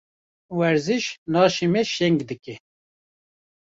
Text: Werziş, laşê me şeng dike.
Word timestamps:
Werziş, 0.57 1.05
laşê 1.33 1.67
me 1.73 1.81
şeng 1.93 2.19
dike. 2.29 2.55